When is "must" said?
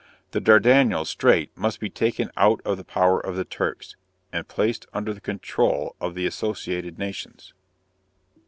1.55-1.79